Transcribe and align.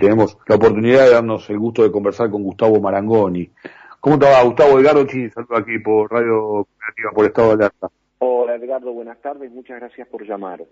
tenemos 0.00 0.36
la 0.46 0.56
oportunidad 0.56 1.04
de 1.04 1.10
darnos 1.10 1.48
el 1.50 1.58
gusto 1.58 1.82
de 1.82 1.92
conversar 1.92 2.30
con 2.30 2.42
Gustavo 2.42 2.80
Marangoni. 2.80 3.50
¿Cómo 4.00 4.18
te 4.18 4.26
va, 4.26 4.42
Gustavo 4.42 4.80
Edgardo 4.80 5.04
Chini? 5.06 5.30
Saludo 5.30 5.56
aquí 5.56 5.78
por 5.78 6.10
Radio 6.10 6.40
Cooperativa, 6.40 7.10
por 7.14 7.26
Estado 7.26 7.48
de 7.48 7.54
Alerta. 7.54 7.90
Hola, 8.18 8.54
Edgardo, 8.56 8.92
buenas 8.92 9.20
tardes. 9.20 9.52
Muchas 9.52 9.78
gracias 9.78 10.08
por 10.08 10.26
llamar. 10.26 10.64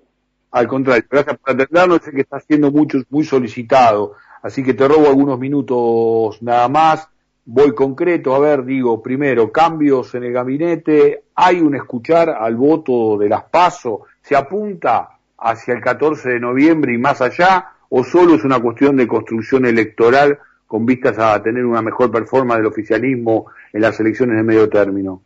Al 0.50 0.66
contrario, 0.66 1.04
gracias 1.10 1.36
por 1.38 1.54
atendernos. 1.54 2.00
Sé 2.02 2.10
que 2.10 2.22
está 2.22 2.40
siendo 2.40 2.72
mucho, 2.72 2.98
muy 3.10 3.24
solicitado, 3.24 4.14
así 4.42 4.64
que 4.64 4.72
te 4.72 4.88
robo 4.88 5.06
algunos 5.06 5.38
minutos 5.38 6.42
nada 6.42 6.68
más. 6.68 7.08
Voy 7.44 7.74
concreto, 7.74 8.34
a 8.34 8.38
ver, 8.38 8.64
digo, 8.64 9.02
primero, 9.02 9.52
cambios 9.52 10.14
en 10.14 10.24
el 10.24 10.32
gabinete, 10.32 11.24
hay 11.34 11.60
un 11.60 11.74
escuchar 11.74 12.30
al 12.30 12.56
voto 12.56 13.16
de 13.16 13.28
las 13.28 13.44
PASO, 13.44 14.02
se 14.20 14.36
apunta 14.36 15.18
hacia 15.38 15.72
el 15.72 15.80
14 15.80 16.28
de 16.30 16.40
noviembre 16.40 16.92
y 16.92 16.98
más 16.98 17.22
allá, 17.22 17.72
o 17.88 18.04
solo 18.04 18.34
es 18.34 18.44
una 18.44 18.60
cuestión 18.60 18.96
de 18.96 19.06
construcción 19.06 19.66
electoral 19.66 20.38
con 20.66 20.84
vistas 20.84 21.18
a 21.18 21.42
tener 21.42 21.64
una 21.64 21.82
mejor 21.82 22.10
performance 22.10 22.58
del 22.58 22.66
oficialismo 22.66 23.46
en 23.72 23.80
las 23.80 23.98
elecciones 23.98 24.36
de 24.36 24.42
medio 24.42 24.68
término? 24.68 25.22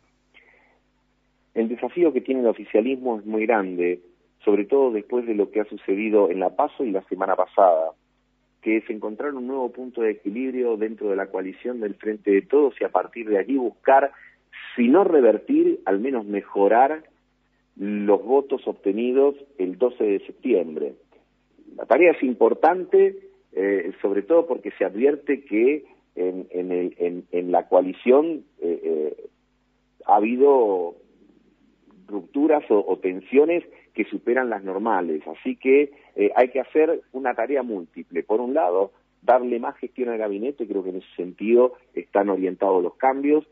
El 1.53 1.67
desafío 1.67 2.13
que 2.13 2.21
tiene 2.21 2.41
el 2.41 2.47
oficialismo 2.47 3.19
es 3.19 3.25
muy 3.25 3.45
grande, 3.45 3.99
sobre 4.43 4.65
todo 4.65 4.91
después 4.91 5.27
de 5.27 5.35
lo 5.35 5.51
que 5.51 5.59
ha 5.59 5.65
sucedido 5.65 6.31
en 6.31 6.39
La 6.39 6.55
Paso 6.55 6.83
y 6.83 6.91
la 6.91 7.03
semana 7.03 7.35
pasada, 7.35 7.91
que 8.61 8.77
es 8.77 8.89
encontrar 8.89 9.33
un 9.33 9.47
nuevo 9.47 9.71
punto 9.71 10.01
de 10.01 10.11
equilibrio 10.11 10.77
dentro 10.77 11.09
de 11.09 11.17
la 11.17 11.27
coalición 11.27 11.81
del 11.81 11.95
Frente 11.95 12.31
de 12.31 12.41
Todos 12.41 12.75
y 12.79 12.85
a 12.85 12.89
partir 12.89 13.27
de 13.27 13.37
allí 13.37 13.57
buscar, 13.57 14.11
si 14.75 14.87
no 14.87 15.03
revertir, 15.03 15.81
al 15.85 15.99
menos 15.99 16.25
mejorar 16.25 17.03
los 17.75 18.23
votos 18.23 18.61
obtenidos 18.65 19.35
el 19.57 19.77
12 19.77 20.03
de 20.03 20.19
septiembre. 20.25 20.93
La 21.77 21.85
tarea 21.85 22.11
es 22.11 22.23
importante, 22.23 23.17
eh, 23.53 23.91
sobre 24.01 24.21
todo 24.21 24.47
porque 24.47 24.71
se 24.77 24.85
advierte 24.85 25.43
que 25.43 25.85
en, 26.15 26.47
en, 26.51 27.25
en, 27.31 27.51
la 27.51 27.67
coalición 27.67 28.43
eh, 28.61 28.81
eh, 28.83 29.29
ha 30.05 30.17
habido 30.17 30.95
rupturas 32.07 32.63
o, 32.69 32.97
tensiones 33.01 33.63
que 33.93 34.05
superan 34.05 34.49
las 34.49 34.63
normales. 34.63 35.23
Así 35.27 35.55
que 35.55 35.91
hay 36.35 36.49
que 36.49 36.59
hacer 36.59 37.01
una 37.11 37.33
tarea 37.33 37.63
múltiple. 37.63 38.21
Por 38.21 38.41
un 38.41 38.53
lado, 38.53 38.91
darle 39.23 39.59
más 39.59 39.75
gestión 39.77 40.09
al 40.09 40.19
gabinete, 40.19 40.67
creo 40.67 40.83
que 40.83 40.91
en 40.91 40.97
ese 40.97 41.15
sentido 41.15 41.73
están 41.95 42.29
orientados 42.29 42.83
los 42.83 42.95
cambios. 42.95 43.47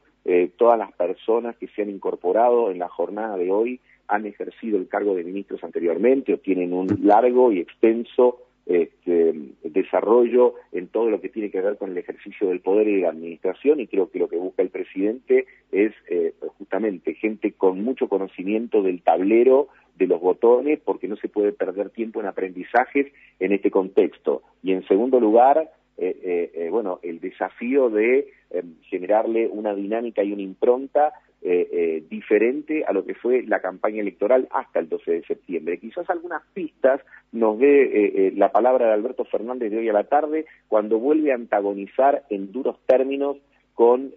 todas 0.57 0.77
las 0.77 0.91
personas 0.91 1.55
que 1.57 1.67
se 1.69 1.81
han 1.81 1.89
incorporado 1.89 2.69
en 2.69 2.77
la 2.77 2.89
jornada 2.89 3.37
de 3.37 3.51
hoy 3.51 3.79
han 4.11 4.25
ejercido 4.25 4.77
el 4.77 4.89
cargo 4.89 5.15
de 5.15 5.23
ministros 5.23 5.63
anteriormente 5.63 6.33
o 6.33 6.37
tienen 6.37 6.73
un 6.73 6.87
largo 7.01 7.51
y 7.51 7.59
extenso 7.59 8.39
este, 8.65 9.33
desarrollo 9.63 10.55
en 10.73 10.87
todo 10.87 11.09
lo 11.09 11.19
que 11.19 11.29
tiene 11.29 11.49
que 11.49 11.61
ver 11.61 11.77
con 11.77 11.91
el 11.91 11.97
ejercicio 11.97 12.49
del 12.49 12.59
poder 12.59 12.89
y 12.89 12.95
de 12.97 13.01
la 13.01 13.09
administración 13.09 13.79
y 13.79 13.87
creo 13.87 14.11
que 14.11 14.19
lo 14.19 14.27
que 14.27 14.35
busca 14.35 14.61
el 14.61 14.69
presidente 14.69 15.47
es 15.71 15.93
eh, 16.09 16.33
justamente 16.57 17.15
gente 17.15 17.53
con 17.53 17.83
mucho 17.83 18.09
conocimiento 18.09 18.83
del 18.83 19.01
tablero 19.01 19.69
de 19.95 20.07
los 20.07 20.19
botones 20.19 20.79
porque 20.83 21.07
no 21.07 21.15
se 21.15 21.29
puede 21.29 21.53
perder 21.53 21.89
tiempo 21.89 22.19
en 22.19 22.27
aprendizajes 22.27 23.07
en 23.39 23.53
este 23.53 23.71
contexto. 23.71 24.43
Y 24.61 24.73
en 24.73 24.85
segundo 24.87 25.19
lugar 25.19 25.71
bueno 26.69 26.99
el 27.03 27.19
desafío 27.19 27.89
de 27.89 28.31
generarle 28.83 29.47
una 29.47 29.73
dinámica 29.75 30.23
y 30.23 30.33
una 30.33 30.41
impronta 30.41 31.13
eh, 31.43 31.67
eh, 31.71 32.03
diferente 32.07 32.85
a 32.85 32.93
lo 32.93 33.03
que 33.03 33.15
fue 33.15 33.41
la 33.41 33.61
campaña 33.61 33.99
electoral 33.99 34.47
hasta 34.51 34.77
el 34.77 34.87
12 34.87 35.11
de 35.11 35.23
septiembre. 35.23 35.79
Quizás 35.79 36.07
algunas 36.07 36.43
pistas 36.53 37.01
nos 37.31 37.57
dé 37.57 38.27
eh, 38.27 38.33
la 38.35 38.51
palabra 38.51 38.85
de 38.85 38.93
Alberto 38.93 39.25
Fernández 39.25 39.71
de 39.71 39.79
hoy 39.79 39.89
a 39.89 39.93
la 39.93 40.03
tarde 40.03 40.45
cuando 40.67 40.99
vuelve 40.99 41.31
a 41.31 41.35
antagonizar 41.35 42.25
en 42.29 42.51
duros 42.51 42.77
términos 42.85 43.37
con 43.81 44.13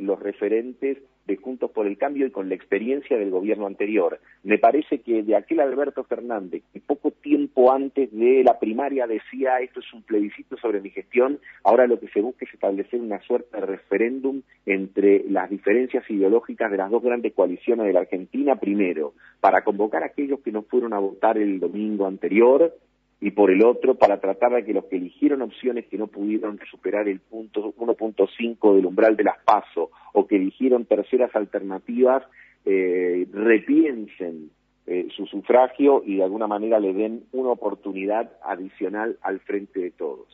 los 0.00 0.18
referentes 0.18 0.98
de 1.24 1.36
Juntos 1.36 1.70
por 1.70 1.86
el 1.86 1.96
Cambio 1.96 2.26
y 2.26 2.32
con 2.32 2.48
la 2.48 2.56
experiencia 2.56 3.16
del 3.16 3.30
gobierno 3.30 3.68
anterior. 3.68 4.18
Me 4.42 4.58
parece 4.58 5.02
que 5.02 5.22
de 5.22 5.36
aquel 5.36 5.60
Alberto 5.60 6.02
Fernández, 6.02 6.64
que 6.72 6.80
poco 6.80 7.12
tiempo 7.12 7.70
antes 7.70 8.10
de 8.10 8.42
la 8.42 8.58
primaria 8.58 9.06
decía 9.06 9.60
esto 9.60 9.78
es 9.78 9.92
un 9.92 10.02
plebiscito 10.02 10.56
sobre 10.56 10.80
mi 10.80 10.90
gestión, 10.90 11.38
ahora 11.62 11.86
lo 11.86 12.00
que 12.00 12.08
se 12.08 12.22
busca 12.22 12.44
es 12.44 12.52
establecer 12.52 13.00
una 13.00 13.20
suerte 13.20 13.60
de 13.60 13.66
referéndum 13.66 14.42
entre 14.66 15.22
las 15.30 15.48
diferencias 15.48 16.02
ideológicas 16.10 16.68
de 16.68 16.78
las 16.78 16.90
dos 16.90 17.04
grandes 17.04 17.32
coaliciones 17.34 17.86
de 17.86 17.92
la 17.92 18.00
Argentina, 18.00 18.56
primero, 18.56 19.12
para 19.38 19.62
convocar 19.62 20.02
a 20.02 20.06
aquellos 20.06 20.40
que 20.40 20.50
no 20.50 20.62
fueron 20.62 20.92
a 20.92 20.98
votar 20.98 21.38
el 21.38 21.60
domingo 21.60 22.08
anterior, 22.08 22.74
y 23.20 23.32
por 23.32 23.50
el 23.50 23.64
otro 23.64 23.96
para 23.96 24.20
tratar 24.20 24.52
de 24.52 24.64
que 24.64 24.72
los 24.72 24.84
que 24.84 24.96
eligieron 24.96 25.42
opciones 25.42 25.86
que 25.86 25.98
no 25.98 26.06
pudieron 26.06 26.58
superar 26.70 27.08
el 27.08 27.20
punto 27.20 27.74
1.5 27.76 28.76
del 28.76 28.86
umbral 28.86 29.16
de 29.16 29.24
las 29.24 29.38
PASO 29.44 29.90
o 30.12 30.26
que 30.26 30.36
eligieron 30.36 30.84
terceras 30.84 31.34
alternativas 31.34 32.22
eh, 32.64 33.26
repiensen 33.32 34.50
eh, 34.86 35.08
su 35.16 35.26
sufragio 35.26 36.02
y 36.04 36.16
de 36.16 36.24
alguna 36.24 36.46
manera 36.46 36.78
le 36.78 36.92
den 36.92 37.24
una 37.32 37.50
oportunidad 37.50 38.30
adicional 38.42 39.18
al 39.22 39.40
frente 39.40 39.80
de 39.80 39.90
todos. 39.90 40.26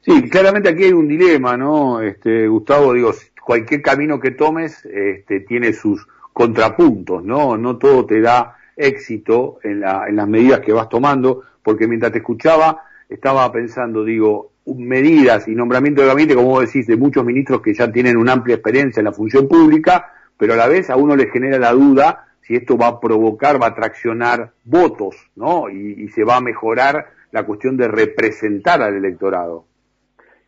Sí, 0.00 0.28
claramente 0.28 0.68
aquí 0.68 0.84
hay 0.84 0.92
un 0.92 1.08
dilema, 1.08 1.56
¿no? 1.56 2.00
Este, 2.00 2.48
Gustavo, 2.48 2.92
digo, 2.92 3.12
cualquier 3.44 3.80
camino 3.82 4.20
que 4.20 4.32
tomes 4.32 4.84
este, 4.84 5.40
tiene 5.40 5.72
sus 5.72 6.06
contrapuntos, 6.32 7.24
¿no? 7.24 7.56
No 7.56 7.78
todo 7.78 8.04
te 8.04 8.20
da 8.20 8.57
éxito 8.78 9.58
en, 9.62 9.80
la, 9.80 10.06
en 10.08 10.16
las 10.16 10.26
medidas 10.26 10.60
que 10.60 10.72
vas 10.72 10.88
tomando 10.88 11.42
porque 11.62 11.86
mientras 11.86 12.12
te 12.12 12.18
escuchaba 12.18 12.84
estaba 13.10 13.50
pensando, 13.52 14.04
digo, 14.04 14.52
medidas 14.66 15.48
y 15.48 15.54
nombramiento 15.54 16.02
de 16.02 16.08
gabinete, 16.08 16.34
como 16.34 16.48
vos 16.48 16.66
decís, 16.66 16.86
de 16.86 16.96
muchos 16.96 17.24
ministros 17.24 17.62
que 17.62 17.74
ya 17.74 17.90
tienen 17.90 18.16
una 18.16 18.32
amplia 18.32 18.56
experiencia 18.56 19.00
en 19.00 19.06
la 19.06 19.12
función 19.12 19.48
pública, 19.48 20.12
pero 20.36 20.54
a 20.54 20.56
la 20.56 20.68
vez 20.68 20.90
a 20.90 20.96
uno 20.96 21.16
le 21.16 21.30
genera 21.30 21.58
la 21.58 21.72
duda 21.72 22.26
si 22.42 22.56
esto 22.56 22.78
va 22.78 22.86
a 22.86 23.00
provocar, 23.00 23.60
va 23.60 23.66
a 23.66 23.74
traccionar 23.74 24.52
votos, 24.64 25.16
¿no? 25.36 25.68
Y, 25.68 26.08
se 26.08 26.24
va 26.24 26.36
a 26.36 26.40
mejorar 26.40 27.08
la 27.30 27.44
cuestión 27.44 27.76
de 27.76 27.88
representar 27.88 28.80
al 28.80 28.94
electorado. 28.94 29.66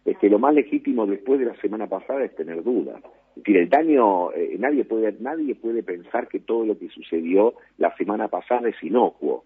Es 0.06 0.16
que 0.16 0.30
lo 0.30 0.38
más 0.38 0.54
legítimo 0.54 1.06
después 1.06 1.38
de 1.38 1.46
la 1.46 1.56
semana 1.56 1.86
pasada 1.86 2.24
es 2.24 2.34
tener 2.34 2.62
dudas. 2.62 3.02
Es 3.44 3.56
el 3.56 3.68
daño, 3.68 4.32
eh, 4.32 4.56
nadie, 4.58 4.84
puede, 4.84 5.14
nadie 5.20 5.54
puede 5.54 5.82
pensar 5.82 6.28
que 6.28 6.40
todo 6.40 6.64
lo 6.64 6.78
que 6.78 6.88
sucedió 6.88 7.54
la 7.78 7.94
semana 7.96 8.28
pasada 8.28 8.68
es 8.68 8.82
inocuo. 8.82 9.44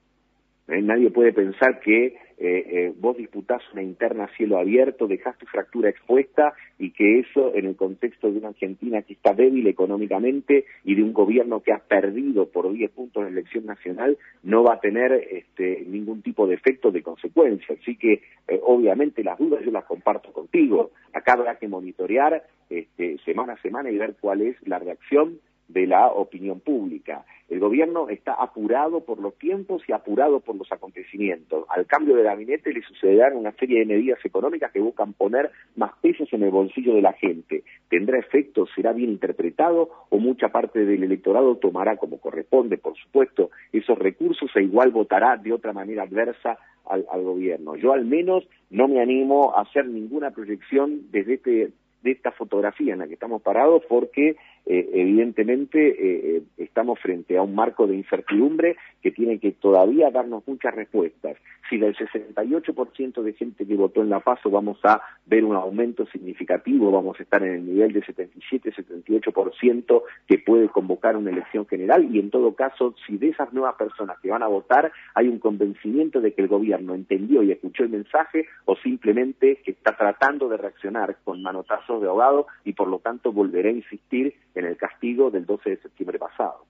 ¿Eh? 0.69 0.83
nadie 0.83 1.11
puede 1.11 1.33
pensar 1.33 1.81
que 1.81 2.07
eh, 2.07 2.17
eh, 2.39 2.93
vos 2.99 3.17
disputás 3.17 3.63
una 3.73 3.83
interna 3.83 4.25
a 4.25 4.37
cielo 4.37 4.59
abierto, 4.59 5.07
dejás 5.07 5.39
tu 5.39 5.47
fractura 5.47 5.89
expuesta 5.89 6.53
y 6.79 6.91
que 6.91 7.21
eso 7.21 7.55
en 7.55 7.67
el 7.67 7.77
contexto 7.77 8.31
de 8.31 8.39
una 8.39 8.49
Argentina 8.49 9.03
que 9.03 9.13
está 9.13 9.33
débil 9.35 9.67
económicamente 9.69 10.65
y 10.85 10.97
de 10.97 11.03
un 11.03 11.13
gobierno 11.13 11.61
que 11.61 11.73
ha 11.73 11.79
perdido 11.79 12.49
por 12.49 12.73
10 12.73 12.91
puntos 12.91 13.23
la 13.23 13.29
elección 13.29 13.67
nacional 13.67 14.19
no 14.43 14.65
va 14.65 14.75
a 14.75 14.81
tener 14.81 15.13
este, 15.13 15.85
ningún 15.87 16.23
tipo 16.23 16.47
de 16.47 16.55
efecto 16.55 16.91
de 16.91 17.03
consecuencia. 17.03 17.77
Así 17.81 17.97
que 17.97 18.23
obviamente 18.63 19.23
las 19.23 19.39
dudas 19.39 19.65
yo 19.65 19.71
las 19.71 19.85
comparto 19.85 20.33
contigo. 20.33 20.91
Acá 21.13 21.35
habrá 21.35 21.57
que 21.57 21.69
monitorear 21.69 22.43
este, 22.69 23.19
semana 23.25 23.53
a 23.53 23.63
semana 23.63 23.91
y 23.91 23.99
ver 23.99 24.17
cuál 24.21 24.41
es 24.41 24.57
la 24.67 24.81
reacción 24.81 25.39
de 25.69 25.87
la 25.87 26.09
opinión 26.09 26.61
pública. 26.61 27.25
El 27.49 27.61
gobierno 27.61 28.09
está 28.09 28.33
apurado 28.35 29.05
por 29.05 29.21
los 29.21 29.37
tiempos 29.39 29.83
y 29.87 29.93
apurado 29.93 30.41
por 30.41 30.57
los 30.57 30.71
acontecimientos. 30.73 31.67
Al 31.69 31.87
cambio 31.87 32.17
de 32.17 32.23
gabinete 32.23 32.73
le 32.73 32.83
sucederán 32.83 33.37
una 33.37 33.53
serie 33.53 33.81
de 33.81 33.87
medidas 33.87 34.19
económicas 34.25 34.73
que 34.73 34.81
buscan 34.81 35.13
poner 35.13 35.51
más 35.77 35.93
pesos 36.01 36.33
en 36.33 36.43
el 36.43 36.51
bolsillo 36.51 36.95
de 36.95 37.03
la 37.03 37.13
gente. 37.13 37.63
¿Tendrá 37.89 38.19
efecto? 38.19 38.67
¿Será 38.75 38.93
bien 38.93 39.11
interpretado? 39.11 39.91
¿O 40.09 40.19
mucha 40.19 40.49
parte 40.49 40.85
del 40.85 41.05
electorado 41.05 41.57
tomará 41.57 41.97
como 41.97 42.19
corresponde, 42.19 42.79
por 42.79 42.97
supuesto, 42.97 43.51
esos 43.73 43.99
recursos 43.99 44.51
e 44.57 44.63
igual 44.63 44.91
votará 44.91 45.37
de 45.37 45.53
otra 45.53 45.73
manera 45.73 46.05
adversa 46.05 46.59
al, 46.87 47.05
al 47.11 47.23
gobierno? 47.23 47.77
Yo 47.77 47.93
al 47.93 48.07
menos 48.07 48.49
no 48.71 48.89
me 48.89 49.01
animo 49.01 49.55
a 49.55 49.63
hacer 49.63 49.87
ninguna 49.87 50.31
proyección 50.31 51.11
desde 51.11 51.35
este 51.35 51.73
de 52.05 52.11
esta 52.11 52.31
fotografía 52.33 52.93
en 52.93 53.01
la 53.01 53.09
que 53.09 53.15
estamos 53.15 53.43
parados 53.43 53.83
porque 53.89 54.37
eh, 54.67 54.89
evidentemente 54.95 55.89
eh, 55.89 56.37
eh, 56.37 56.43
estamos 56.57 56.99
frente 56.99 57.37
a 57.37 57.43
un 57.43 57.55
marco 57.55 57.87
de 57.87 57.97
incertidumbre 57.97 58.77
que 59.03 59.11
tiene 59.11 59.39
que 59.39 59.53
todavía 59.53 60.11
darnos 60.11 60.43
muchas 60.47 60.75
respuestas. 60.75 61.37
Si 61.69 61.77
del 61.77 61.95
68% 61.95 63.23
de 63.23 63.35
gente 63.35 63.67
que 63.67 63.75
votó 63.75 64.01
en 64.01 64.09
La 64.09 64.21
Paso 64.21 64.49
vamos 64.51 64.79
a 64.85 65.03
ver 65.27 65.45
un 65.45 65.55
aumento 65.55 66.07
significativo, 66.07 66.91
vamos 66.91 67.21
a 67.21 67.23
estar 67.23 67.43
en 67.43 67.55
el 67.55 67.67
nivel 67.67 67.93
de 67.93 68.03
77-78% 68.03 70.03
que 70.27 70.39
puede 70.39 70.69
convocar 70.69 71.17
una 71.17 71.31
elección 71.31 71.67
general 71.67 72.09
y 72.15 72.19
en 72.19 72.31
todo 72.31 72.55
caso, 72.55 72.95
si 73.07 73.19
de 73.19 73.29
esas 73.29 73.53
nuevas 73.53 73.75
personas 73.77 74.19
que 74.21 74.31
van 74.31 74.43
a 74.43 74.49
votar 74.49 74.91
hay 75.15 75.29
un 75.29 75.39
convencimiento 75.39 76.23
de 76.23 76.33
que 76.33 76.41
el 76.41 76.49
gobierno 76.49 76.95
entendió 76.95 77.43
y 77.43 77.53
escuchó 77.53 77.83
el 77.83 77.91
mensaje 77.91 78.47
o 78.65 78.77
simplemente 78.77 79.61
que 79.63 79.73
está 79.73 79.95
tratando 79.97 80.49
de 80.49 80.57
reaccionar 80.57 81.19
con 81.25 81.43
manotazos 81.43 82.01
de 82.01 82.09
ahogado 82.09 82.47
y 82.65 82.73
por 82.73 82.89
lo 82.89 83.01
tanto 83.01 83.33
volverá 83.33 83.69
a 83.69 83.73
insistir 83.73 84.35
en 84.55 84.67
el 84.67 84.77
castigo 84.77 85.31
del 85.31 85.47
12 85.47 85.71
de 85.71 85.77
septiembre 85.79 86.19
pasado. 86.19 86.65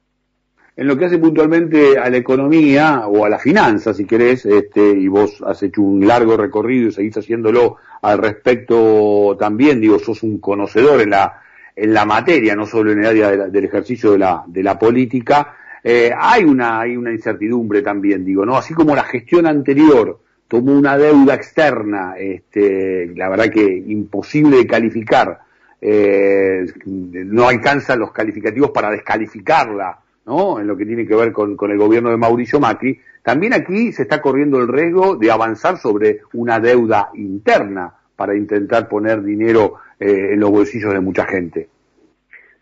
en 0.77 0.89
lo 0.89 0.99
que 0.99 1.05
hace 1.05 1.19
puntualmente 1.19 1.99
a 1.99 2.11
la 2.11 2.17
economía 2.17 3.07
o 3.07 3.25
a 3.25 3.29
la 3.29 3.39
finanza, 3.39 3.95
si 3.95 4.07
querés, 4.07 4.45
este, 4.45 4.91
y 4.91 5.07
vos 5.07 5.41
has 5.47 5.63
hecho 5.63 5.83
un 5.83 6.05
largo 6.05 6.37
recorrido 6.37 6.89
y 6.89 6.93
seguís 6.93 7.17
haciéndolo 7.17 7.77
al 8.03 8.19
respecto 8.19 9.37
también, 9.39 9.81
digo, 9.81 10.01
sos 10.01 10.25
un 10.25 10.39
conocedor 10.39 11.01
en 11.01 11.11
la, 11.11 11.43
en 11.77 11.95
la 11.95 12.05
materia, 12.05 12.57
no 12.57 12.67
solo 12.67 12.91
en 12.91 13.01
el 13.01 13.07
área 13.07 13.31
del 13.31 13.65
ejercicio 13.65 14.13
de 14.13 14.19
la, 14.19 14.43
de 14.47 14.63
la 14.65 14.77
política, 14.77 15.57
eh, 15.83 16.11
hay 16.17 16.45
una, 16.45 16.81
hay 16.81 16.97
una 16.97 17.13
incertidumbre 17.13 17.83
también, 17.83 18.25
digo, 18.25 18.47
¿no? 18.47 18.57
Así 18.57 18.73
como 18.75 18.97
la 18.97 19.05
gestión 19.05 19.47
anterior 19.47 20.19
tomó 20.49 20.73
una 20.73 20.97
deuda 20.97 21.35
externa, 21.35 22.15
este, 22.17 23.13
la 23.15 23.29
verdad 23.29 23.51
que 23.51 23.65
imposible 23.87 24.57
de 24.57 24.67
calificar, 24.67 25.41
eh, 25.87 26.65
no 26.87 27.47
alcanzan 27.47 27.99
los 27.99 28.11
calificativos 28.11 28.71
para 28.71 28.91
descalificarla, 28.91 29.99
¿no? 30.25 30.59
En 30.59 30.67
lo 30.67 30.79
que 30.79 30.87
tiene 30.87 31.07
que 31.07 31.15
ver 31.15 31.31
con, 31.31 31.59
el 31.71 31.77
gobierno 31.77 32.09
de 32.11 32.17
Mauricio 32.17 32.59
Macri, 32.59 32.99
también 33.23 33.53
aquí 33.53 33.93
se 33.93 34.05
está 34.05 34.23
corriendo 34.23 34.59
el 34.59 34.69
riesgo 34.69 35.17
de 35.17 35.31
avanzar 35.31 35.77
sobre 35.77 36.21
una 36.33 36.59
deuda 36.59 37.11
interna 37.13 37.93
para 38.17 38.35
intentar 38.35 38.89
poner 38.89 39.23
dinero 39.23 39.75
eh, 40.01 40.31
en 40.33 40.41
los 40.41 40.51
bolsillos 40.51 40.95
de 40.95 41.01
mucha 41.01 41.27
gente. 41.27 41.69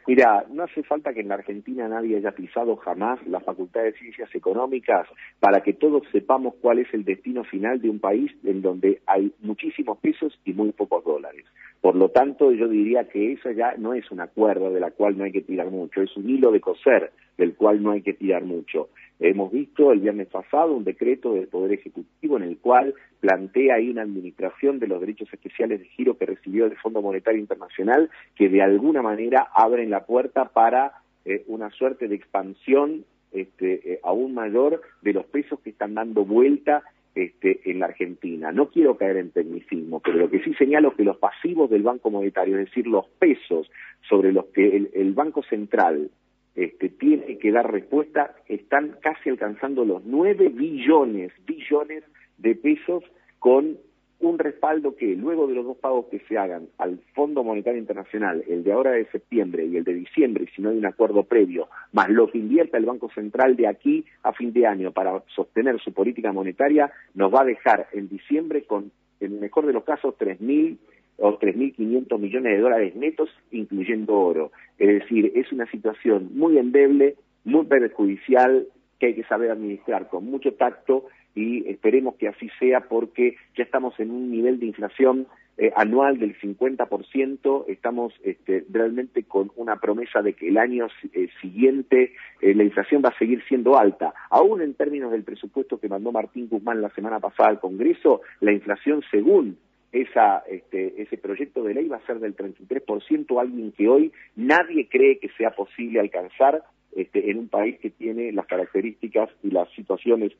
Mira, 0.08 0.44
no 0.50 0.64
hace 0.64 0.82
falta 0.82 1.14
que 1.14 1.20
en 1.20 1.28
la 1.28 1.36
Argentina 1.36 1.86
nadie 1.86 2.16
haya 2.16 2.32
pisado 2.32 2.74
jamás 2.74 3.24
la 3.28 3.38
Facultad 3.38 3.84
de 3.84 3.92
Ciencias 3.92 4.34
Económicas 4.34 5.06
para 5.38 5.60
que 5.62 5.74
todos 5.74 6.02
sepamos 6.10 6.54
cuál 6.60 6.80
es 6.80 6.92
el 6.92 7.04
destino 7.04 7.44
final 7.44 7.80
de 7.80 7.88
un 7.88 8.00
país 8.00 8.32
en 8.42 8.62
donde 8.62 9.00
hay 9.06 9.32
muchísimos 9.42 9.98
pesos 9.98 10.36
y 10.44 10.54
muy 10.54 10.72
pocos 10.72 11.04
dólares. 11.04 11.44
Por 11.82 11.96
lo 11.96 12.10
tanto, 12.10 12.52
yo 12.52 12.68
diría 12.68 13.08
que 13.08 13.32
eso 13.32 13.50
ya 13.50 13.74
no 13.76 13.92
es 13.92 14.08
una 14.12 14.28
cuerda 14.28 14.70
de 14.70 14.78
la 14.78 14.92
cual 14.92 15.18
no 15.18 15.24
hay 15.24 15.32
que 15.32 15.40
tirar 15.40 15.68
mucho, 15.68 16.00
es 16.00 16.16
un 16.16 16.30
hilo 16.30 16.52
de 16.52 16.60
coser 16.60 17.10
del 17.36 17.56
cual 17.56 17.82
no 17.82 17.90
hay 17.90 18.02
que 18.02 18.12
tirar 18.12 18.44
mucho. 18.44 18.90
Hemos 19.18 19.50
visto 19.50 19.90
el 19.90 19.98
viernes 19.98 20.28
pasado 20.28 20.74
un 20.74 20.84
decreto 20.84 21.34
del 21.34 21.48
Poder 21.48 21.72
Ejecutivo 21.72 22.36
en 22.36 22.44
el 22.44 22.58
cual 22.58 22.94
plantea 23.18 23.74
ahí 23.74 23.90
una 23.90 24.02
administración 24.02 24.78
de 24.78 24.86
los 24.86 25.00
derechos 25.00 25.28
especiales 25.32 25.80
de 25.80 25.86
giro 25.86 26.16
que 26.16 26.26
recibió 26.26 26.66
el 26.66 26.76
Fondo 26.76 27.02
Monetario 27.02 27.40
Internacional 27.40 28.10
que 28.36 28.48
de 28.48 28.62
alguna 28.62 29.02
manera 29.02 29.48
abren 29.52 29.90
la 29.90 30.06
puerta 30.06 30.50
para 30.50 30.92
eh, 31.24 31.42
una 31.48 31.70
suerte 31.70 32.06
de 32.06 32.14
expansión 32.14 33.04
este, 33.32 33.94
eh, 33.94 34.00
aún 34.04 34.34
mayor 34.34 34.82
de 35.00 35.14
los 35.14 35.26
pesos 35.26 35.58
que 35.60 35.70
están 35.70 35.94
dando 35.94 36.24
vuelta 36.24 36.84
este, 37.14 37.60
en 37.70 37.80
la 37.80 37.86
Argentina. 37.86 38.52
No 38.52 38.68
quiero 38.68 38.96
caer 38.96 39.18
en 39.18 39.30
tecnicismo, 39.30 40.00
pero 40.00 40.18
lo 40.18 40.30
que 40.30 40.42
sí 40.42 40.54
señalo 40.54 40.90
es 40.90 40.96
que 40.96 41.04
los 41.04 41.18
pasivos 41.18 41.70
del 41.70 41.82
Banco 41.82 42.10
Monetario, 42.10 42.58
es 42.58 42.66
decir, 42.66 42.86
los 42.86 43.06
pesos 43.18 43.70
sobre 44.08 44.32
los 44.32 44.46
que 44.46 44.88
el 44.92 45.12
Banco 45.12 45.42
Central 45.42 46.10
este, 46.54 46.90
tiene 46.90 47.38
que 47.38 47.50
dar 47.50 47.72
respuesta, 47.72 48.34
están 48.46 48.96
casi 49.00 49.30
alcanzando 49.30 49.84
los 49.84 50.04
9 50.04 50.50
billones, 50.50 51.32
billones 51.46 52.04
de 52.36 52.54
pesos 52.54 53.04
con 53.38 53.78
un 54.22 54.38
respaldo 54.38 54.94
que 54.94 55.16
luego 55.16 55.46
de 55.46 55.54
los 55.54 55.66
dos 55.66 55.76
pagos 55.76 56.06
que 56.06 56.20
se 56.20 56.38
hagan 56.38 56.68
al 56.78 56.98
Fondo 57.14 57.42
Monetario 57.42 57.80
Internacional, 57.80 58.44
el 58.48 58.62
de 58.62 58.72
ahora 58.72 58.92
de 58.92 59.04
septiembre 59.06 59.66
y 59.66 59.76
el 59.76 59.84
de 59.84 59.94
diciembre, 59.94 60.46
si 60.54 60.62
no 60.62 60.70
hay 60.70 60.78
un 60.78 60.86
acuerdo 60.86 61.24
previo, 61.24 61.68
más 61.92 62.08
lo 62.08 62.30
que 62.30 62.38
invierta 62.38 62.78
el 62.78 62.86
Banco 62.86 63.10
Central 63.14 63.56
de 63.56 63.66
aquí 63.66 64.04
a 64.22 64.32
fin 64.32 64.52
de 64.52 64.66
año 64.66 64.92
para 64.92 65.22
sostener 65.34 65.80
su 65.80 65.92
política 65.92 66.32
monetaria, 66.32 66.92
nos 67.14 67.34
va 67.34 67.42
a 67.42 67.46
dejar 67.46 67.88
en 67.92 68.08
diciembre 68.08 68.62
con, 68.62 68.92
en 69.20 69.32
el 69.32 69.40
mejor 69.40 69.66
de 69.66 69.72
los 69.72 69.84
casos, 69.84 70.14
3.000 70.18 70.78
o 71.18 71.38
3.500 71.38 72.18
millones 72.18 72.52
de 72.52 72.60
dólares 72.60 72.94
netos, 72.94 73.28
incluyendo 73.50 74.14
oro. 74.14 74.52
Es 74.78 75.00
decir, 75.00 75.32
es 75.34 75.50
una 75.52 75.66
situación 75.70 76.30
muy 76.34 76.58
endeble, 76.58 77.16
muy 77.44 77.66
perjudicial, 77.66 78.68
que 78.98 79.06
hay 79.06 79.14
que 79.14 79.24
saber 79.24 79.50
administrar 79.50 80.08
con 80.08 80.26
mucho 80.26 80.54
tacto 80.54 81.06
y 81.34 81.68
esperemos 81.68 82.16
que 82.16 82.28
así 82.28 82.50
sea 82.58 82.80
porque 82.82 83.36
ya 83.56 83.64
estamos 83.64 83.98
en 83.98 84.10
un 84.10 84.30
nivel 84.30 84.60
de 84.60 84.66
inflación 84.66 85.26
eh, 85.58 85.70
anual 85.76 86.18
del 86.18 86.38
50%, 86.38 87.64
estamos 87.68 88.14
este, 88.24 88.64
realmente 88.70 89.24
con 89.24 89.52
una 89.56 89.76
promesa 89.76 90.22
de 90.22 90.32
que 90.32 90.48
el 90.48 90.56
año 90.56 90.86
eh, 91.12 91.28
siguiente 91.42 92.14
eh, 92.40 92.54
la 92.54 92.64
inflación 92.64 93.02
va 93.04 93.10
a 93.10 93.18
seguir 93.18 93.42
siendo 93.48 93.78
alta. 93.78 94.14
Aún 94.30 94.62
en 94.62 94.74
términos 94.74 95.12
del 95.12 95.24
presupuesto 95.24 95.78
que 95.78 95.88
mandó 95.88 96.10
Martín 96.10 96.48
Guzmán 96.48 96.80
la 96.80 96.88
semana 96.90 97.20
pasada 97.20 97.50
al 97.50 97.60
Congreso, 97.60 98.22
la 98.40 98.52
inflación 98.52 99.02
según 99.10 99.58
esa, 99.92 100.38
este, 100.48 101.02
ese 101.02 101.18
proyecto 101.18 101.62
de 101.62 101.74
ley 101.74 101.86
va 101.86 101.98
a 101.98 102.06
ser 102.06 102.18
del 102.18 102.34
33%, 102.34 103.38
alguien 103.38 103.72
que 103.72 103.88
hoy 103.88 104.10
nadie 104.34 104.88
cree 104.88 105.18
que 105.18 105.28
sea 105.36 105.50
posible 105.50 106.00
alcanzar 106.00 106.62
este, 106.96 107.30
en 107.30 107.38
un 107.38 107.48
país 107.48 107.78
que 107.78 107.90
tiene 107.90 108.32
las 108.32 108.46
características 108.46 109.28
y 109.42 109.50
las 109.50 109.70
situaciones 109.72 110.32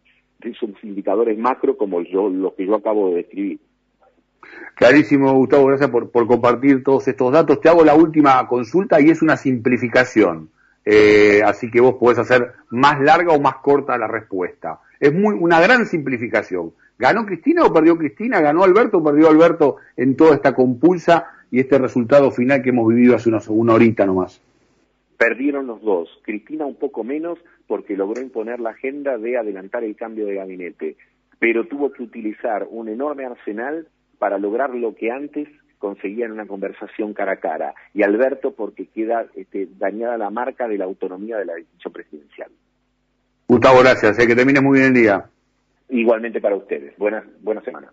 de 0.50 0.55
sus 0.55 0.71
indicadores 0.83 1.39
macro 1.39 1.77
como 1.77 2.03
yo, 2.03 2.29
lo 2.29 2.55
que 2.55 2.67
yo 2.67 2.75
acabo 2.75 3.11
de 3.11 3.17
describir. 3.17 3.61
Clarísimo, 4.75 5.33
Gustavo, 5.35 5.67
gracias 5.67 5.91
por, 5.91 6.11
por 6.11 6.27
compartir 6.27 6.83
todos 6.83 7.06
estos 7.06 7.33
datos. 7.33 7.61
Te 7.61 7.69
hago 7.69 7.85
la 7.85 7.94
última 7.94 8.47
consulta 8.49 9.00
y 9.00 9.11
es 9.11 9.23
una 9.23 9.37
simplificación. 9.37 10.50
Eh, 10.85 11.43
así 11.44 11.71
que 11.71 11.81
vos 11.81 11.94
podés 11.94 12.19
hacer 12.19 12.53
más 12.71 13.00
larga 13.00 13.33
o 13.33 13.41
más 13.41 13.56
corta 13.56 13.97
la 13.99 14.09
respuesta. 14.09 14.81
Es 14.99 15.15
muy, 15.15 15.37
una 15.39 15.61
gran 15.61 15.87
simplificación. 15.87 16.73
¿Ganó 16.99 17.25
Cristina 17.25 17.65
o 17.65 17.73
perdió 17.73 17.97
Cristina? 17.97 18.41
¿Ganó 18.41 18.65
Alberto 18.65 18.99
o 18.99 19.05
perdió 19.05 19.29
Alberto 19.29 19.77
en 19.97 20.17
toda 20.17 20.35
esta 20.35 20.55
compulsa 20.55 21.27
y 21.50 21.61
este 21.61 21.79
resultado 21.79 22.31
final 22.31 22.62
que 22.62 22.71
hemos 22.71 22.88
vivido 22.88 23.17
hace 23.17 23.29
una, 23.29 23.41
una 23.49 23.75
horita 23.75 24.06
nomás? 24.06 24.41
Perdieron 25.23 25.69
los 25.69 25.81
dos. 25.83 26.09
Cristina 26.23 26.67
un 26.67 26.75
poco 26.75 27.05
menos 27.05 27.39
porque 27.69 27.97
logró 27.97 28.21
imponer 28.21 28.59
la 28.59 28.71
agenda 28.71 29.19
de 29.19 29.39
adelantar 29.39 29.85
el 29.85 29.95
cambio 29.95 30.27
de 30.27 30.35
gabinete, 30.35 30.97
pero 31.39 31.67
tuvo 31.69 31.93
que 31.93 32.03
utilizar 32.03 32.67
un 32.69 32.89
enorme 32.89 33.25
arsenal 33.25 33.87
para 34.19 34.39
lograr 34.39 34.71
lo 34.71 34.97
que 34.97 35.13
antes 35.13 35.49
conseguía 35.79 36.27
en 36.27 36.33
una 36.33 36.47
conversación 36.47 37.15
cara 37.15 37.35
a 37.35 37.37
cara. 37.37 37.75
Y 37.95 38.03
Alberto 38.03 38.53
porque 38.53 38.87
queda 38.87 39.27
este, 39.37 39.69
dañada 39.79 40.17
la 40.19 40.31
marca 40.31 40.67
de 40.67 40.79
la 40.79 40.87
autonomía 40.87 41.39
de 41.39 41.45
la 41.45 41.55
decisión 41.55 41.93
presidencial. 41.93 42.51
Gustavo, 43.47 43.81
gracias. 43.81 44.19
Eh, 44.19 44.27
que 44.27 44.35
termine 44.35 44.61
muy 44.61 44.81
bien 44.81 44.89
el 44.89 45.03
día. 45.03 45.25
Igualmente 45.89 46.41
para 46.41 46.57
ustedes. 46.57 46.97
Buenas, 46.99 47.25
buena 47.43 47.61
semana. 47.63 47.93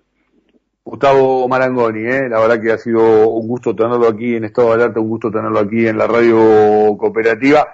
Gustavo 0.84 1.48
Marangoni, 1.48 2.02
¿eh? 2.02 2.30
la 2.30 2.40
verdad 2.40 2.62
que 2.62 2.72
ha 2.72 2.78
sido 2.78 3.30
un 3.30 3.48
gusto 3.48 3.76
tenerlo 3.76 4.08
aquí 4.08 4.36
en 4.36 4.46
Estado 4.46 4.70
de 4.70 4.74
Alerta, 4.76 5.00
un 5.00 5.10
gusto 5.10 5.30
tenerlo 5.30 5.60
aquí 5.60 5.88
en 5.88 5.98
la 5.98 6.08
radio 6.08 6.98
cooperativa. 6.98 7.68